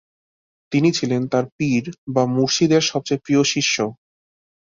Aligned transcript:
তিনি 0.71 0.89
ছিলেন 0.91 1.21
তার 1.27 1.45
পীর 1.57 1.83
বা 2.13 2.23
মূর্শিদের 2.35 2.83
সবচেয়ে 2.91 3.23
প্রিয় 3.25 3.41
শিষ্য। 3.53 3.75